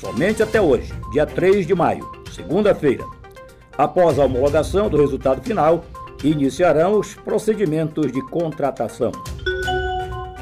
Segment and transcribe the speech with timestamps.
[0.00, 3.04] Somente até hoje, dia 3 de maio, segunda-feira.
[3.76, 5.84] Após a homologação do resultado final,
[6.24, 9.12] iniciarão os procedimentos de contratação.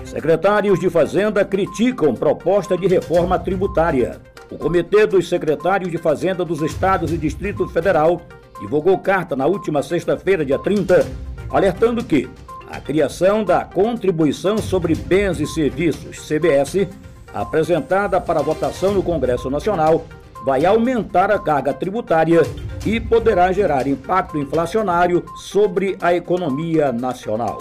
[0.05, 4.21] Secretários de Fazenda criticam proposta de reforma tributária.
[4.51, 8.21] O Comitê dos Secretários de Fazenda dos Estados e Distrito Federal
[8.61, 11.07] divulgou carta na última sexta-feira, dia 30,
[11.51, 12.29] alertando que
[12.71, 16.87] a criação da Contribuição sobre Bens e Serviços, CBS,
[17.35, 20.07] apresentada para votação no Congresso Nacional,
[20.45, 22.43] vai aumentar a carga tributária
[22.85, 27.59] e poderá gerar impacto inflacionário sobre a economia nacional.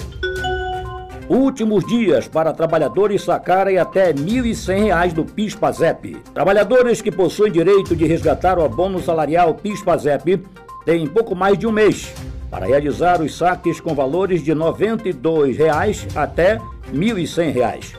[1.30, 6.18] Últimos dias para trabalhadores sacarem até R$ 1.100 do PIS-PASEP.
[6.34, 10.44] Trabalhadores que possuem direito de resgatar o abono salarial PIS-PASEP
[10.84, 12.13] têm pouco mais de um mês
[12.50, 16.62] para realizar os saques com valores de 92 reais até R$
[16.94, 17.95] 1.100.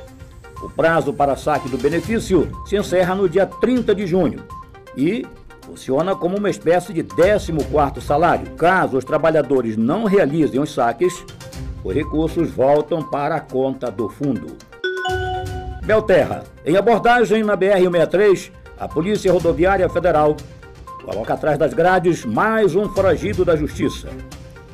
[0.63, 4.45] O prazo para saque do benefício se encerra no dia 30 de junho
[4.95, 5.27] e
[5.63, 8.51] funciona como uma espécie de 14º salário.
[8.57, 11.25] Caso os trabalhadores não realizem os saques,
[11.83, 14.57] os recursos voltam para a conta do fundo.
[15.85, 16.45] Belterra.
[16.65, 20.37] Em abordagem na BR-163, a Polícia Rodoviária Federal
[21.05, 24.09] coloca atrás das grades mais um foragido da Justiça.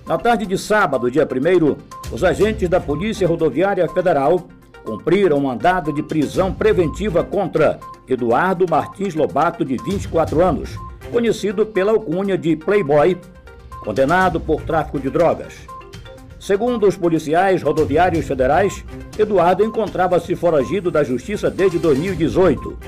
[0.07, 4.49] Na tarde de sábado, dia 1 os agentes da Polícia Rodoviária Federal
[4.89, 7.79] cumpriram um mandado de prisão preventiva contra
[8.09, 10.71] Eduardo Martins Lobato, de 24 anos,
[11.13, 13.19] conhecido pela alcunha de Playboy,
[13.85, 15.55] condenado por tráfico de drogas.
[16.41, 18.83] Segundo os policiais rodoviários federais,
[19.19, 22.79] Eduardo encontrava-se foragido da justiça desde 2018.